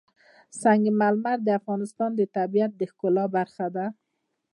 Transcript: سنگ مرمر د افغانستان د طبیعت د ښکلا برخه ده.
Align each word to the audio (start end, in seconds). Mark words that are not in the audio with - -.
سنگ 0.61 0.83
مرمر 0.99 1.37
د 1.43 1.47
افغانستان 1.59 2.09
د 2.15 2.21
طبیعت 2.35 2.71
د 2.75 2.81
ښکلا 2.91 3.25
برخه 3.35 3.67
ده. 3.75 3.85